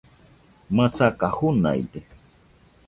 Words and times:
masaka 0.77 1.27
junaide 1.37 1.99